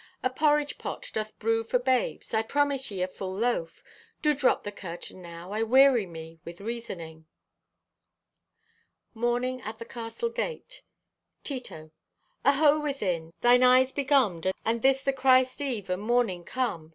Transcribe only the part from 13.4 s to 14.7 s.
Thine eyes begummed